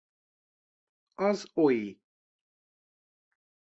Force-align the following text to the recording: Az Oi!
Az 1.27 1.39
Oi! 1.55 1.99